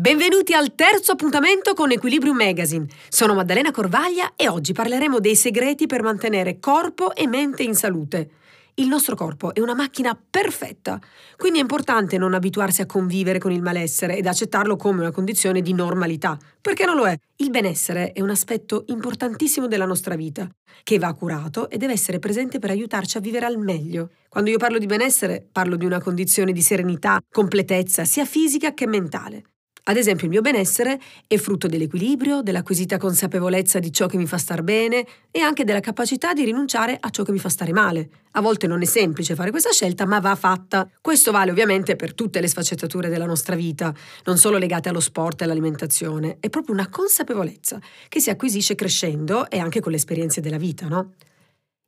[0.00, 2.86] Benvenuti al terzo appuntamento con Equilibrium Magazine.
[3.10, 8.30] Sono Maddalena Corvaglia e oggi parleremo dei segreti per mantenere corpo e mente in salute.
[8.76, 10.98] Il nostro corpo è una macchina perfetta,
[11.36, 15.60] quindi è importante non abituarsi a convivere con il malessere ed accettarlo come una condizione
[15.60, 17.14] di normalità, perché non lo è.
[17.36, 20.48] Il benessere è un aspetto importantissimo della nostra vita,
[20.82, 24.12] che va curato e deve essere presente per aiutarci a vivere al meglio.
[24.30, 28.86] Quando io parlo di benessere, parlo di una condizione di serenità, completezza, sia fisica che
[28.86, 29.42] mentale.
[29.90, 34.38] Ad esempio il mio benessere è frutto dell'equilibrio, dell'acquisita consapevolezza di ciò che mi fa
[34.38, 38.08] star bene e anche della capacità di rinunciare a ciò che mi fa stare male.
[38.34, 40.88] A volte non è semplice fare questa scelta, ma va fatta.
[41.00, 43.92] Questo vale ovviamente per tutte le sfaccettature della nostra vita,
[44.26, 46.36] non solo legate allo sport e all'alimentazione.
[46.38, 50.86] È proprio una consapevolezza che si acquisisce crescendo e anche con le esperienze della vita,
[50.86, 51.14] no?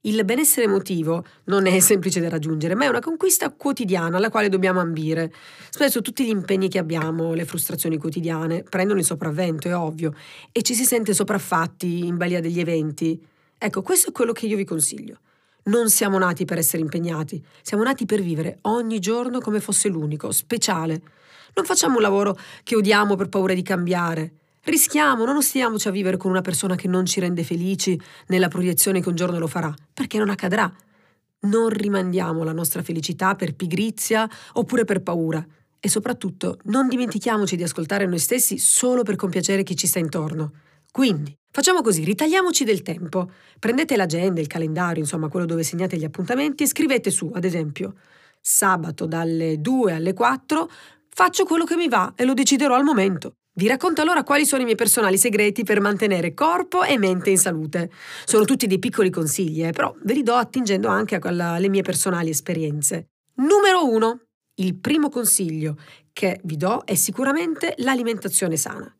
[0.05, 4.48] Il benessere emotivo non è semplice da raggiungere, ma è una conquista quotidiana alla quale
[4.48, 5.33] dobbiamo ambire.
[5.70, 10.12] Spesso tutti gli impegni che abbiamo, le frustrazioni quotidiane, prendono il sopravvento, è ovvio,
[10.51, 13.25] e ci si sente sopraffatti in balia degli eventi.
[13.56, 15.20] Ecco, questo è quello che io vi consiglio.
[15.67, 20.33] Non siamo nati per essere impegnati, siamo nati per vivere ogni giorno come fosse l'unico,
[20.33, 21.00] speciale.
[21.55, 24.33] Non facciamo un lavoro che odiamo per paura di cambiare.
[24.64, 29.00] Rischiamo, non ostiamoci a vivere con una persona che non ci rende felici nella proiezione
[29.00, 30.72] che un giorno lo farà, perché non accadrà.
[31.41, 35.44] Non rimandiamo la nostra felicità per pigrizia oppure per paura.
[35.80, 40.52] E soprattutto non dimentichiamoci di ascoltare noi stessi solo per compiacere chi ci sta intorno.
[40.92, 43.33] Quindi, facciamo così, ritagliamoci del tempo.
[43.58, 47.94] Prendete l'agenda, il calendario, insomma quello dove segnate gli appuntamenti e scrivete su, ad esempio,
[48.40, 50.70] sabato dalle 2 alle 4
[51.08, 53.34] faccio quello che mi va e lo deciderò al momento.
[53.55, 57.36] Vi racconto allora quali sono i miei personali segreti per mantenere corpo e mente in
[57.36, 57.91] salute.
[58.25, 62.30] Sono tutti dei piccoli consigli, eh, però ve li do attingendo anche alle mie personali
[62.30, 63.08] esperienze.
[63.34, 64.20] Numero 1.
[64.55, 65.77] Il primo consiglio
[66.14, 68.91] che vi do è sicuramente l'alimentazione sana.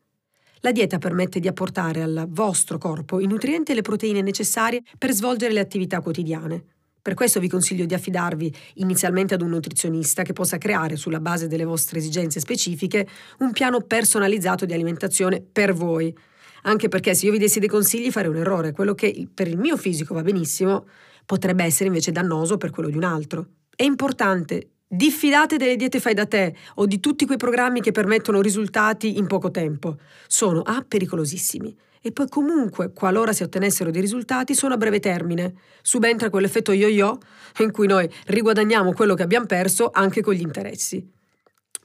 [0.59, 5.13] La dieta permette di apportare al vostro corpo i nutrienti e le proteine necessarie per
[5.13, 6.72] svolgere le attività quotidiane.
[7.03, 11.47] Per questo vi consiglio di affidarvi inizialmente ad un nutrizionista che possa creare, sulla base
[11.47, 13.05] delle vostre esigenze specifiche,
[13.39, 16.15] un piano personalizzato di alimentazione per voi.
[16.61, 18.71] Anche perché se io vi dessi dei consigli farei un errore.
[18.71, 20.85] Quello che per il mio fisico va benissimo
[21.25, 23.47] potrebbe essere invece dannoso per quello di un altro.
[23.75, 28.41] È importante Diffidate delle diete fai da te o di tutti quei programmi che permettono
[28.41, 29.97] risultati in poco tempo.
[30.27, 31.75] Sono A pericolosissimi
[32.05, 35.53] e poi comunque, qualora si ottenessero dei risultati, sono a breve termine.
[35.81, 37.17] Subentra quell'effetto yo-yo
[37.59, 41.09] in cui noi riguadagniamo quello che abbiamo perso anche con gli interessi.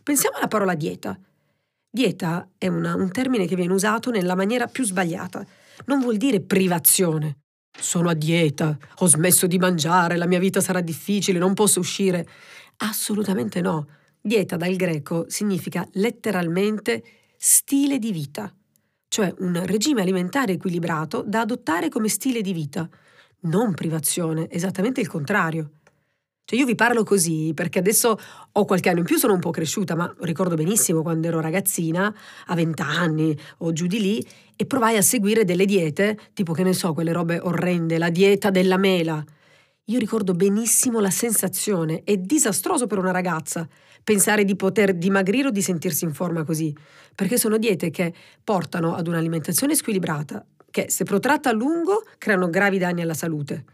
[0.02, 1.16] Pensiamo alla parola dieta.
[1.88, 5.46] Dieta è una, un termine che viene usato nella maniera più sbagliata.
[5.84, 7.38] Non vuol dire privazione.
[7.78, 12.26] Sono a dieta, ho smesso di mangiare, la mia vita sarà difficile, non posso uscire.
[12.78, 13.86] Assolutamente no.
[14.20, 17.04] Dieta dal greco significa letteralmente
[17.36, 18.52] stile di vita
[19.08, 22.88] cioè un regime alimentare equilibrato da adottare come stile di vita,
[23.40, 25.70] non privazione, esattamente il contrario.
[26.44, 28.18] Cioè io vi parlo così perché adesso
[28.52, 32.14] ho qualche anno in più, sono un po' cresciuta, ma ricordo benissimo quando ero ragazzina,
[32.46, 34.26] a vent'anni o giù di lì,
[34.56, 38.48] e provai a seguire delle diete, tipo che ne so, quelle robe orrende, la dieta
[38.48, 39.22] della mela.
[39.90, 43.66] Io ricordo benissimo la sensazione, è disastroso per una ragazza
[44.04, 46.76] pensare di poter dimagrire o di sentirsi in forma così,
[47.14, 48.12] perché sono diete che
[48.44, 53.64] portano ad un'alimentazione squilibrata, che se protratta a lungo creano gravi danni alla salute.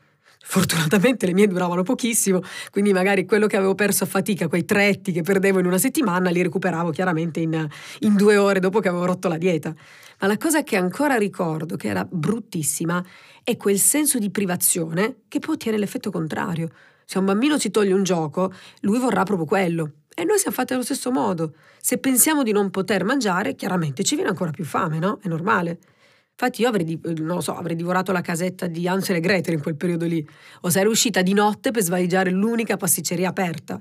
[0.46, 2.40] Fortunatamente le mie duravano pochissimo,
[2.70, 6.28] quindi magari quello che avevo perso a fatica, quei tretti che perdevo in una settimana,
[6.28, 7.66] li recuperavo chiaramente in,
[8.00, 9.74] in due ore dopo che avevo rotto la dieta.
[10.20, 13.02] Ma la cosa che ancora ricordo, che era bruttissima,
[13.42, 16.68] è quel senso di privazione che poi ottiene l'effetto contrario.
[17.06, 19.92] Se un bambino ci toglie un gioco, lui vorrà proprio quello.
[20.14, 21.54] E noi siamo fatti allo stesso modo.
[21.80, 25.18] Se pensiamo di non poter mangiare, chiaramente ci viene ancora più fame, no?
[25.20, 25.78] È normale.
[26.36, 29.76] Infatti io avrei, non so, avrei divorato la casetta di Hansel e Gretel in quel
[29.76, 30.26] periodo lì,
[30.62, 33.80] o sarei uscita di notte per svaligiare l'unica pasticceria aperta.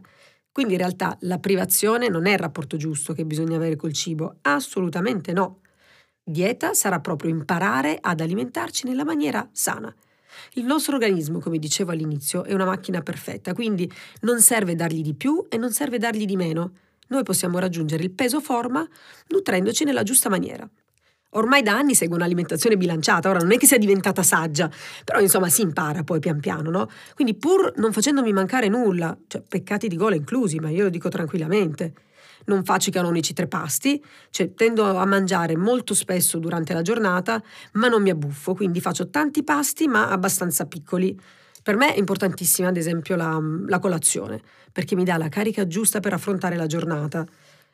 [0.52, 4.38] Quindi in realtà la privazione non è il rapporto giusto che bisogna avere col cibo,
[4.42, 5.62] assolutamente no.
[6.24, 9.94] Dieta sarà proprio imparare ad alimentarci nella maniera sana.
[10.54, 13.92] Il nostro organismo, come dicevo all'inizio, è una macchina perfetta, quindi
[14.22, 16.74] non serve dargli di più e non serve dargli di meno.
[17.08, 18.88] Noi possiamo raggiungere il peso forma
[19.30, 20.70] nutrendoci nella giusta maniera.
[21.34, 24.70] Ormai da anni seguo un'alimentazione bilanciata, ora non è che sia diventata saggia,
[25.04, 26.90] però insomma si impara poi pian piano, no?
[27.16, 31.10] Quindi pur non facendomi mancare nulla, cioè peccati di gola inclusi, ma io lo dico
[31.10, 31.94] tranquillamente,
[32.46, 37.42] non faccio i canonici tre pasti, cioè tendo a mangiare molto spesso durante la giornata,
[37.74, 41.18] ma non mi abbuffo, quindi faccio tanti pasti ma abbastanza piccoli.
[41.64, 44.42] Per me è importantissima ad esempio la, la colazione,
[44.72, 47.26] perché mi dà la carica giusta per affrontare la giornata.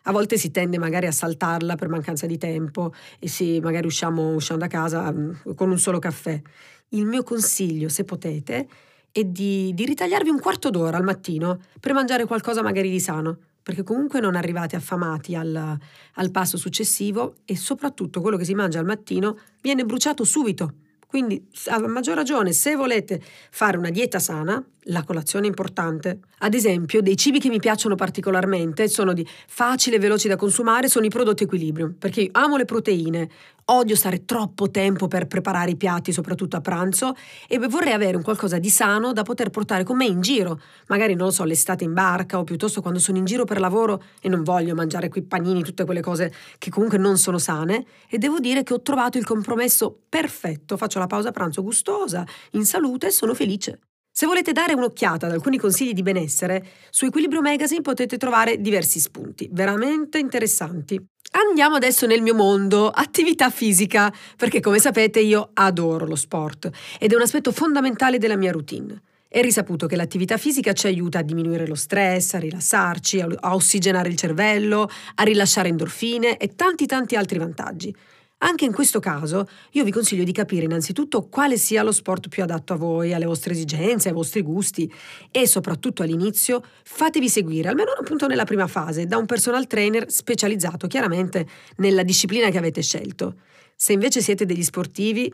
[0.04, 4.34] A volte si tende magari a saltarla per mancanza di tempo e si magari usciamo,
[4.34, 6.42] usciamo da casa mm, con un solo caffè.
[6.90, 8.68] Il mio consiglio, se potete,
[9.12, 13.38] è di, di ritagliarvi un quarto d'ora al mattino per mangiare qualcosa magari di sano
[13.62, 15.78] perché comunque non arrivate affamati al,
[16.14, 20.74] al, passo successivo e soprattutto quello che si mangia al mattino viene bruciato subito.
[21.10, 23.20] Quindi, a maggior ragione, se volete
[23.50, 26.20] fare una dieta sana, la colazione è importante.
[26.40, 30.88] Ad esempio, dei cibi che mi piacciono particolarmente sono di facile e veloci da consumare,
[30.88, 33.28] sono i prodotti equilibrio, perché io amo le proteine,
[33.66, 37.14] odio stare troppo tempo per preparare i piatti, soprattutto a pranzo,
[37.48, 40.60] e vorrei avere un qualcosa di sano da poter portare con me in giro.
[40.88, 44.02] Magari, non lo so, l'estate in barca o piuttosto quando sono in giro per lavoro
[44.22, 47.86] e non voglio mangiare quei panini, tutte quelle cose che comunque non sono sane.
[48.08, 50.78] E devo dire che ho trovato il compromesso perfetto.
[50.78, 53.80] Faccio la pausa pranzo gustosa, in salute e sono felice.
[54.12, 59.00] Se volete dare un'occhiata ad alcuni consigli di benessere, su Equilibrio Magazine potete trovare diversi
[59.00, 61.02] spunti, veramente interessanti.
[61.32, 66.70] Andiamo adesso nel mio mondo, attività fisica, perché come sapete io adoro lo sport
[67.00, 69.02] ed è un aspetto fondamentale della mia routine.
[69.26, 74.10] È risaputo che l'attività fisica ci aiuta a diminuire lo stress, a rilassarci, a ossigenare
[74.10, 77.96] il cervello, a rilasciare endorfine e tanti tanti altri vantaggi.
[78.42, 82.42] Anche in questo caso io vi consiglio di capire innanzitutto quale sia lo sport più
[82.42, 84.92] adatto a voi, alle vostre esigenze, ai vostri gusti
[85.30, 90.88] e soprattutto all'inizio fatevi seguire, almeno appunto nella prima fase, da un personal trainer specializzato
[90.88, 91.46] chiaramente
[91.78, 93.36] nella disciplina che avete scelto.
[93.76, 95.34] Se invece siete degli sportivi,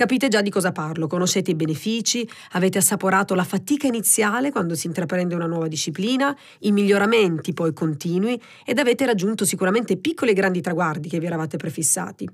[0.00, 4.86] Capite già di cosa parlo, conoscete i benefici, avete assaporato la fatica iniziale quando si
[4.86, 10.62] intraprende una nuova disciplina, i miglioramenti poi continui ed avete raggiunto sicuramente piccoli e grandi
[10.62, 12.26] traguardi che vi eravate prefissati.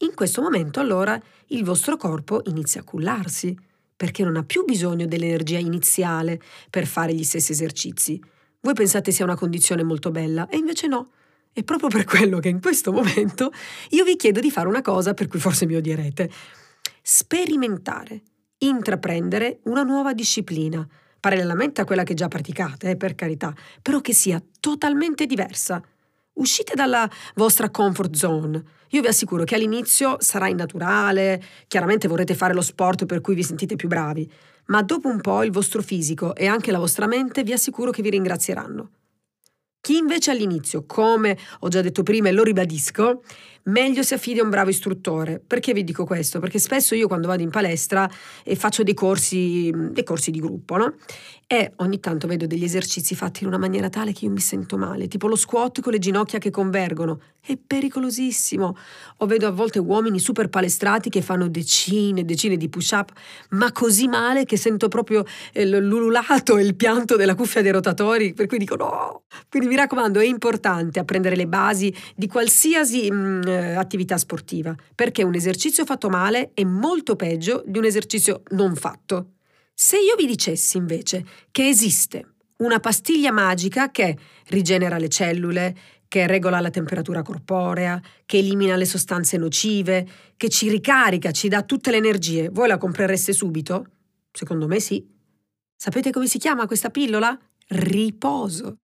[0.00, 3.56] In questo momento allora il vostro corpo inizia a cullarsi,
[3.96, 8.22] perché non ha più bisogno dell'energia iniziale per fare gli stessi esercizi.
[8.60, 11.12] Voi pensate sia una condizione molto bella e invece no.
[11.50, 13.50] È proprio per quello che in questo momento
[13.92, 16.30] io vi chiedo di fare una cosa per cui forse mi odierete
[17.08, 18.20] sperimentare,
[18.58, 20.84] intraprendere una nuova disciplina,
[21.20, 25.80] parallelamente a quella che già praticate, eh, per carità, però che sia totalmente diversa.
[26.32, 28.60] Uscite dalla vostra comfort zone.
[28.88, 33.44] Io vi assicuro che all'inizio sarà innaturale, chiaramente vorrete fare lo sport per cui vi
[33.44, 34.28] sentite più bravi,
[34.66, 38.02] ma dopo un po' il vostro fisico e anche la vostra mente vi assicuro che
[38.02, 38.90] vi ringrazieranno.
[39.80, 43.22] Chi invece all'inizio, come ho già detto prima e lo ribadisco,
[43.66, 45.40] meglio si affidi a un bravo istruttore.
[45.44, 46.40] Perché vi dico questo?
[46.40, 48.08] Perché spesso io quando vado in palestra
[48.42, 50.94] e faccio dei corsi, dei corsi di gruppo, no?
[51.48, 54.76] E ogni tanto vedo degli esercizi fatti in una maniera tale che io mi sento
[54.76, 57.20] male, tipo lo squat con le ginocchia che convergono.
[57.40, 58.76] È pericolosissimo.
[59.18, 63.12] O vedo a volte uomini super palestrati che fanno decine e decine di push-up,
[63.50, 65.24] ma così male che sento proprio
[65.54, 69.22] l'ululato e il pianto della cuffia dei rotatori, per cui dico no.
[69.48, 75.22] Quindi mi raccomando, è importante apprendere le basi di qualsiasi mh, eh, attività sportiva, perché
[75.22, 79.32] un esercizio fatto male è molto peggio di un esercizio non fatto.
[79.74, 84.16] Se io vi dicessi invece che esiste una pastiglia magica che
[84.48, 85.76] rigenera le cellule,
[86.08, 91.62] che regola la temperatura corporea, che elimina le sostanze nocive, che ci ricarica, ci dà
[91.62, 93.86] tutte le energie, voi la comprereste subito?
[94.32, 95.04] Secondo me sì.
[95.76, 97.38] Sapete come si chiama questa pillola?
[97.68, 98.78] Riposo.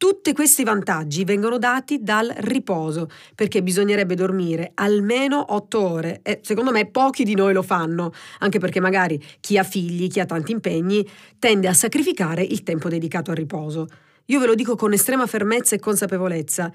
[0.00, 6.70] Tutti questi vantaggi vengono dati dal riposo, perché bisognerebbe dormire almeno 8 ore e secondo
[6.70, 10.52] me pochi di noi lo fanno, anche perché magari chi ha figli, chi ha tanti
[10.52, 11.06] impegni,
[11.38, 13.88] tende a sacrificare il tempo dedicato al riposo.
[14.24, 16.72] Io ve lo dico con estrema fermezza e consapevolezza.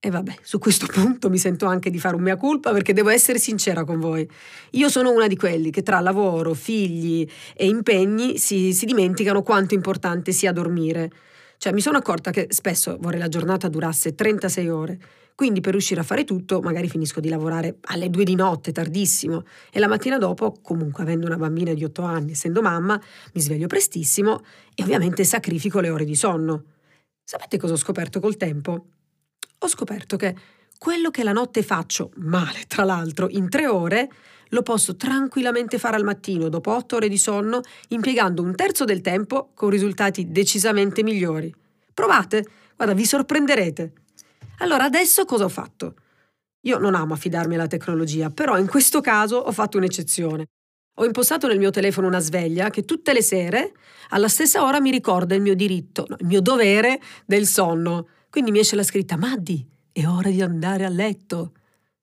[0.00, 3.10] E vabbè, su questo punto mi sento anche di fare un mea culpa perché devo
[3.10, 4.28] essere sincera con voi.
[4.72, 7.24] Io sono una di quelli che tra lavoro, figli
[7.54, 11.12] e impegni si, si dimenticano quanto importante sia dormire.
[11.58, 14.98] Cioè mi sono accorta che spesso vorrei la giornata durasse 36 ore,
[15.34, 19.44] quindi per riuscire a fare tutto magari finisco di lavorare alle 2 di notte, tardissimo,
[19.70, 23.00] e la mattina dopo, comunque avendo una bambina di 8 anni, essendo mamma,
[23.34, 24.42] mi sveglio prestissimo
[24.74, 26.64] e ovviamente sacrifico le ore di sonno.
[27.22, 28.86] Sapete cosa ho scoperto col tempo?
[29.58, 30.34] Ho scoperto che
[30.78, 34.08] quello che la notte faccio, male tra l'altro, in tre ore,
[34.50, 39.00] lo posso tranquillamente fare al mattino dopo otto ore di sonno, impiegando un terzo del
[39.00, 41.54] tempo con risultati decisamente migliori.
[41.92, 42.44] Provate,
[42.76, 43.92] guarda, vi sorprenderete.
[44.58, 45.94] Allora, adesso cosa ho fatto?
[46.66, 50.46] Io non amo affidarmi alla tecnologia, però in questo caso ho fatto un'eccezione.
[50.98, 53.72] Ho impostato nel mio telefono una sveglia che tutte le sere,
[54.10, 58.08] alla stessa ora, mi ricorda il mio diritto, no, il mio dovere del sonno.
[58.30, 61.52] Quindi mi esce la scritta: Maddi, è ora di andare a letto.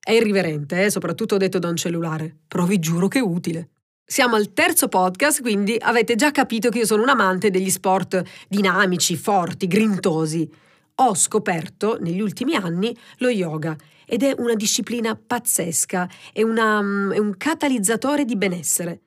[0.05, 0.89] È irriverente, eh?
[0.89, 3.69] soprattutto detto da un cellulare, però vi giuro che è utile.
[4.05, 8.21] Siamo al terzo podcast, quindi avete già capito che io sono un amante degli sport
[8.49, 10.51] dinamici, forti, grintosi.
[10.95, 17.11] ho scoperto negli ultimi anni lo yoga ed è una disciplina pazzesca, è, una, mm,
[17.13, 19.03] è un catalizzatore di benessere.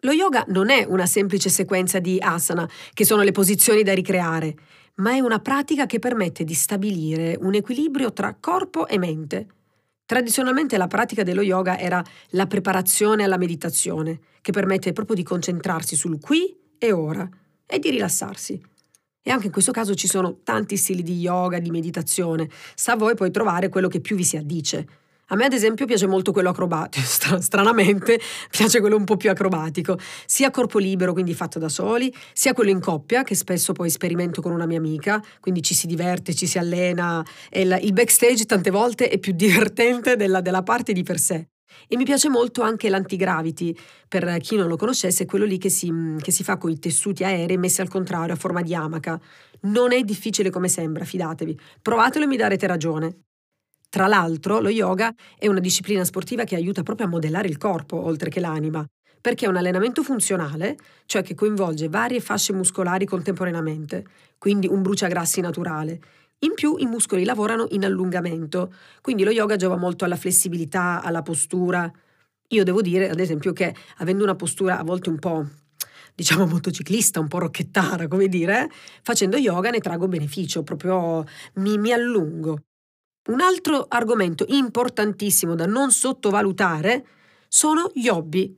[0.00, 4.56] Lo yoga non è una semplice sequenza di asana, che sono le posizioni da ricreare,
[4.96, 9.46] ma è una pratica che permette di stabilire un equilibrio tra corpo e mente.
[10.12, 15.96] Tradizionalmente la pratica dello yoga era la preparazione alla meditazione, che permette proprio di concentrarsi
[15.96, 17.26] sul qui e ora
[17.64, 18.62] e di rilassarsi.
[19.22, 22.46] E anche in questo caso ci sono tanti stili di yoga, di meditazione.
[22.74, 24.86] Sa voi poi trovare quello che più vi si addice.
[25.32, 27.06] A me ad esempio piace molto quello acrobatico,
[27.40, 28.20] stranamente
[28.50, 32.68] piace quello un po' più acrobatico, sia corpo libero, quindi fatto da soli, sia quello
[32.68, 36.46] in coppia, che spesso poi sperimento con una mia amica, quindi ci si diverte, ci
[36.46, 41.46] si allena il backstage tante volte è più divertente della, della parte di per sé.
[41.88, 43.74] E mi piace molto anche l'antigravity,
[44.06, 46.78] per chi non lo conoscesse, è quello lì che si, che si fa con i
[46.78, 49.18] tessuti aerei messi al contrario a forma di amaca.
[49.62, 51.58] Non è difficile come sembra, fidatevi.
[51.80, 53.16] Provatelo e mi darete ragione.
[53.92, 58.02] Tra l'altro, lo yoga è una disciplina sportiva che aiuta proprio a modellare il corpo,
[58.02, 58.82] oltre che l'anima,
[59.20, 64.06] perché è un allenamento funzionale, cioè che coinvolge varie fasce muscolari contemporaneamente,
[64.38, 66.00] quindi un bruciagrassi naturale.
[66.38, 68.72] In più i muscoli lavorano in allungamento,
[69.02, 71.90] quindi lo yoga giova molto alla flessibilità, alla postura.
[72.48, 75.46] Io devo dire, ad esempio, che avendo una postura a volte un po'
[76.14, 78.70] diciamo motociclista, un po' rocchettara, come dire,
[79.02, 82.56] facendo yoga ne trago beneficio, proprio mi, mi allungo.
[83.24, 87.06] Un altro argomento importantissimo da non sottovalutare
[87.46, 88.52] sono gli hobby.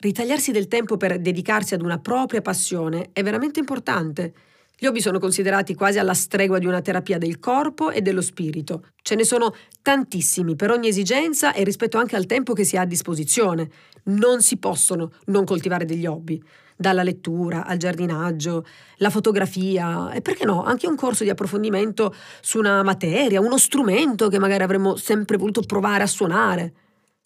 [0.00, 4.32] Ritagliarsi del tempo per dedicarsi ad una propria passione è veramente importante.
[4.78, 8.86] Gli hobby sono considerati quasi alla stregua di una terapia del corpo e dello spirito.
[9.02, 12.80] Ce ne sono tantissimi per ogni esigenza e rispetto anche al tempo che si ha
[12.80, 13.68] a disposizione.
[14.04, 16.42] Non si possono non coltivare degli hobby
[16.80, 18.64] dalla lettura al giardinaggio,
[18.96, 24.28] la fotografia e perché no, anche un corso di approfondimento su una materia, uno strumento
[24.28, 26.72] che magari avremmo sempre voluto provare a suonare.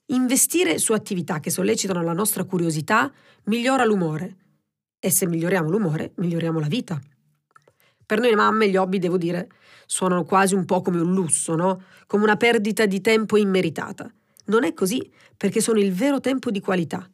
[0.06, 3.12] Investire su attività che sollecitano la nostra curiosità
[3.44, 4.36] migliora l'umore
[4.98, 7.00] e se miglioriamo l'umore miglioriamo la vita.
[8.04, 9.48] Per noi mamme gli hobby, devo dire,
[9.86, 11.80] suonano quasi un po' come un lusso, no?
[12.08, 14.12] Come una perdita di tempo immeritata.
[14.46, 17.08] Non è così, perché sono il vero tempo di qualità.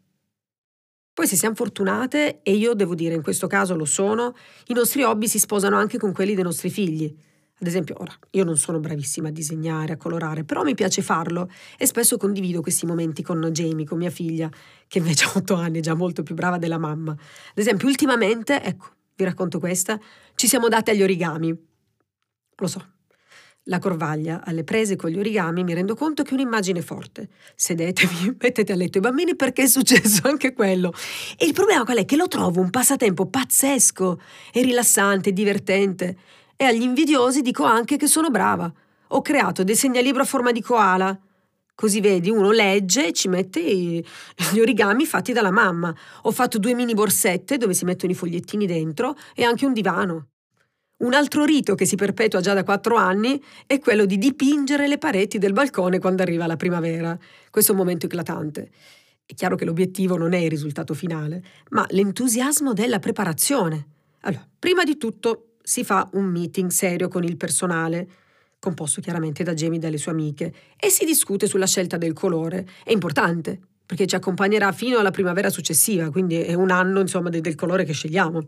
[1.21, 4.35] Poi se siamo fortunate, e io devo dire in questo caso lo sono,
[4.69, 7.15] i nostri hobby si sposano anche con quelli dei nostri figli.
[7.61, 11.50] Ad esempio, ora, io non sono bravissima a disegnare, a colorare, però mi piace farlo
[11.77, 14.50] e spesso condivido questi momenti con Jamie, con mia figlia,
[14.89, 17.11] che invece ha otto anni, è già molto più brava della mamma.
[17.11, 17.19] Ad
[17.59, 20.00] esempio, ultimamente, ecco, vi racconto questa,
[20.37, 21.55] ci siamo date agli origami.
[22.57, 22.83] Lo so,
[23.71, 27.29] la corvaglia alle prese con gli origami mi rendo conto che è un'immagine forte.
[27.55, 30.93] Sedetevi, mettete a letto i bambini perché è successo anche quello.
[31.39, 32.05] E il problema qual è?
[32.05, 34.21] Che lo trovo un passatempo pazzesco
[34.53, 36.17] e rilassante, divertente.
[36.57, 38.71] E agli invidiosi dico anche che sono brava.
[39.12, 41.19] Ho creato dei segnalibro a forma di koala.
[41.73, 45.95] Così vedi, uno legge e ci mette gli origami fatti dalla mamma.
[46.23, 50.30] Ho fatto due mini borsette dove si mettono i fogliettini dentro e anche un divano.
[51.00, 54.99] Un altro rito che si perpetua già da quattro anni è quello di dipingere le
[54.99, 57.19] pareti del balcone quando arriva la primavera.
[57.50, 58.71] Questo è un momento eclatante.
[59.25, 63.87] È chiaro che l'obiettivo non è il risultato finale, ma l'entusiasmo della preparazione.
[64.21, 68.07] Allora, prima di tutto si fa un meeting serio con il personale,
[68.59, 72.69] composto chiaramente da Jamie e dalle sue amiche, e si discute sulla scelta del colore.
[72.85, 77.54] È importante, perché ci accompagnerà fino alla primavera successiva, quindi è un anno insomma del
[77.54, 78.47] colore che scegliamo.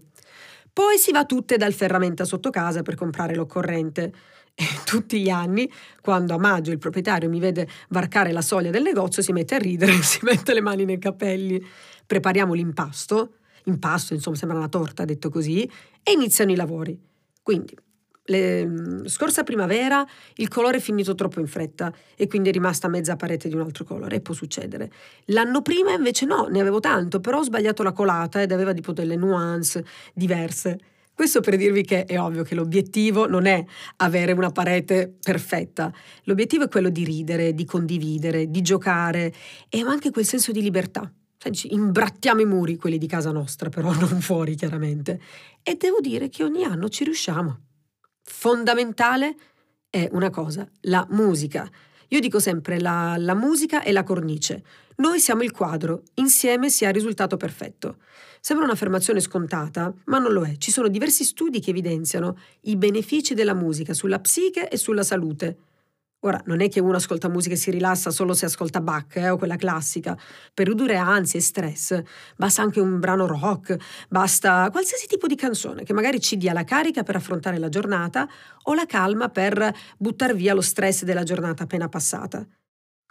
[0.73, 4.13] Poi si va tutte dal ferramenta sotto casa per comprare l'occorrente.
[4.55, 5.71] E tutti gli anni,
[6.03, 9.59] quando a maggio il proprietario mi vede varcare la soglia del negozio, si mette a
[9.59, 11.63] ridere, si mette le mani nei capelli.
[12.07, 15.63] Prepariamo l'impasto, impasto insomma sembra una torta detto così,
[16.03, 16.99] e iniziano i lavori.
[17.43, 17.75] Quindi
[18.25, 22.89] le, mm, scorsa primavera il colore è finito troppo in fretta e quindi è rimasta
[22.89, 24.91] mezza parete di un altro colore e può succedere.
[25.27, 28.93] L'anno prima invece no, ne avevo tanto, però ho sbagliato la colata ed aveva tipo
[28.93, 30.79] delle nuance diverse.
[31.15, 33.63] Questo per dirvi che è ovvio che l'obiettivo non è
[33.97, 35.93] avere una parete perfetta,
[36.25, 39.33] l'obiettivo è quello di ridere, di condividere, di giocare
[39.69, 41.13] e anche quel senso di libertà.
[41.65, 45.21] Imbrattiamo i muri, quelli di casa nostra, però non fuori chiaramente.
[45.63, 47.59] E devo dire che ogni anno ci riusciamo
[48.23, 49.37] fondamentale
[49.91, 51.71] è una cosa, la musica.
[52.09, 54.63] Io dico sempre la, la musica è la cornice.
[54.97, 57.97] Noi siamo il quadro, insieme si ha il risultato perfetto.
[58.41, 60.57] Sembra un'affermazione scontata, ma non lo è.
[60.57, 65.57] Ci sono diversi studi che evidenziano i benefici della musica sulla psiche e sulla salute.
[66.25, 69.31] Ora, non è che uno ascolta musica e si rilassa solo se ascolta Bach eh,
[69.31, 70.17] o quella classica.
[70.55, 72.01] Per ridurre ansia e stress
[72.37, 73.77] basta anche un brano rock,
[74.09, 78.29] basta qualsiasi tipo di canzone che magari ci dia la carica per affrontare la giornata
[78.65, 82.47] o la calma per buttare via lo stress della giornata appena passata.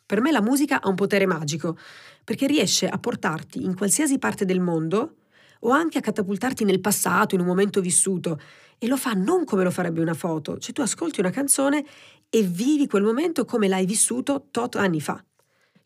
[0.06, 1.78] Per me la musica ha un potere magico,
[2.24, 5.16] perché riesce a portarti in qualsiasi parte del mondo
[5.62, 8.40] o anche a catapultarti nel passato, in un momento vissuto.
[8.78, 11.86] E lo fa non come lo farebbe una foto, cioè tu ascolti una canzone
[12.34, 15.22] e vivi quel momento come l'hai vissuto tot anni fa.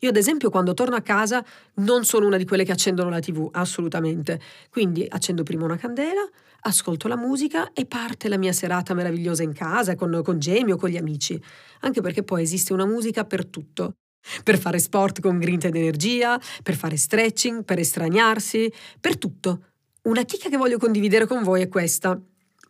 [0.00, 1.44] Io ad esempio quando torno a casa
[1.76, 4.40] non sono una di quelle che accendono la tv, assolutamente.
[4.70, 6.22] Quindi accendo prima una candela,
[6.60, 10.76] ascolto la musica e parte la mia serata meravigliosa in casa con, con Jamie o
[10.76, 11.40] con gli amici.
[11.80, 13.94] Anche perché poi esiste una musica per tutto.
[14.44, 19.64] Per fare sport con grinta ed energia, per fare stretching, per estraniarsi, per tutto.
[20.02, 22.20] Una chicca che voglio condividere con voi è questa.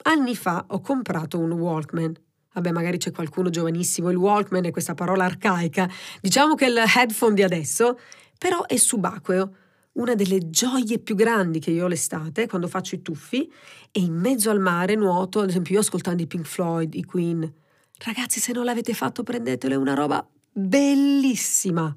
[0.05, 2.25] Anni fa ho comprato un Walkman
[2.57, 5.87] Vabbè, magari c'è qualcuno giovanissimo, il Walkman è questa parola arcaica.
[6.23, 7.99] Diciamo che il headphone di adesso,
[8.39, 9.55] però è subacqueo.
[9.93, 13.51] Una delle gioie più grandi che io ho l'estate, quando faccio i tuffi,
[13.93, 17.41] e in mezzo al mare nuoto, ad esempio io ascoltando i Pink Floyd, i Queen.
[17.99, 21.95] Ragazzi, se non l'avete fatto, prendetelo, è una roba bellissima.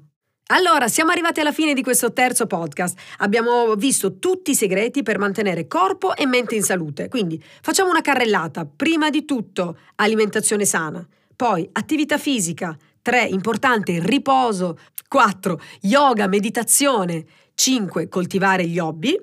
[0.52, 2.98] Allora, siamo arrivati alla fine di questo terzo podcast.
[3.18, 7.08] Abbiamo visto tutti i segreti per mantenere corpo e mente in salute.
[7.08, 8.66] Quindi facciamo una carrellata.
[8.66, 11.06] Prima di tutto, alimentazione sana.
[11.36, 12.76] Poi, attività fisica.
[13.00, 13.26] 3.
[13.26, 14.76] Importante, riposo.
[15.06, 15.60] 4.
[15.82, 17.24] Yoga, meditazione.
[17.54, 18.08] 5.
[18.08, 19.16] Coltivare gli hobby.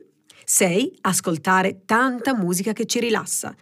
[0.46, 1.00] 6.
[1.02, 3.54] Ascoltare tanta musica che ci rilassa.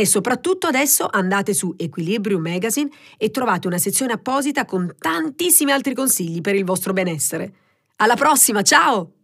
[0.00, 2.88] E soprattutto adesso andate su Equilibrium Magazine
[3.18, 7.52] e trovate una sezione apposita con tantissimi altri consigli per il vostro benessere.
[7.96, 9.19] Alla prossima, ciao!